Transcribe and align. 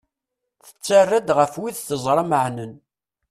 Tettara-d 0.65 1.29
ɣef 1.37 1.53
wid 1.61 1.75
teẓra 1.79 2.23
meɛnen. 2.29 2.73